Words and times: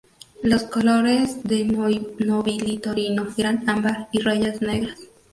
Los 0.41 0.63
colores 0.63 1.43
de 1.43 1.63
Nobili 1.63 2.79
Torino 2.79 3.27
eran 3.37 3.69
ámbar 3.69 4.09
y 4.11 4.17
rayas 4.21 4.59
negras. 4.59 4.97